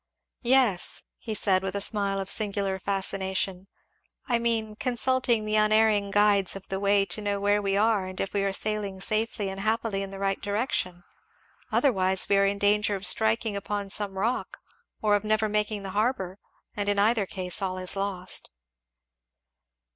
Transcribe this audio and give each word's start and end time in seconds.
"Yes," 0.41 1.05
he 1.19 1.35
said 1.35 1.61
with 1.61 1.75
a 1.75 1.79
smile 1.79 2.19
of 2.19 2.27
singular 2.27 2.79
fascination, 2.79 3.67
"I 4.27 4.39
mean, 4.39 4.75
consulting 4.75 5.45
the 5.45 5.57
unerring 5.57 6.09
guides 6.09 6.55
of 6.55 6.69
the 6.69 6.79
way 6.79 7.05
to 7.05 7.21
know 7.21 7.39
where 7.39 7.61
we 7.61 7.77
are 7.77 8.07
and 8.07 8.19
if 8.19 8.33
we 8.33 8.41
are 8.41 8.51
sailing 8.51 8.99
safely 8.99 9.47
and 9.47 9.59
happily 9.59 10.01
in 10.01 10.09
the 10.09 10.17
right 10.17 10.41
direction 10.41 11.03
otherwise 11.71 12.27
we 12.27 12.37
are 12.37 12.47
in 12.47 12.57
danger 12.57 12.95
of 12.95 13.05
striking 13.05 13.55
upon 13.55 13.91
some 13.91 14.17
rock 14.17 14.57
or 15.03 15.13
of 15.15 15.23
never 15.23 15.47
making 15.47 15.83
the 15.83 15.91
harbour; 15.91 16.39
and 16.75 16.89
in 16.89 16.97
either 16.97 17.27
case, 17.27 17.61
all 17.61 17.77
is 17.77 17.95
lost." 17.95 18.49